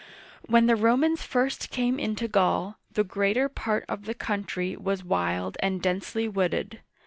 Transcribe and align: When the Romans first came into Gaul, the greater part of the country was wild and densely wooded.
When 0.47 0.65
the 0.65 0.75
Romans 0.75 1.21
first 1.21 1.69
came 1.69 1.99
into 1.99 2.27
Gaul, 2.27 2.77
the 2.91 3.03
greater 3.03 3.47
part 3.47 3.85
of 3.87 4.05
the 4.05 4.15
country 4.15 4.75
was 4.75 5.03
wild 5.03 5.57
and 5.61 5.79
densely 5.79 6.27
wooded. 6.27 6.81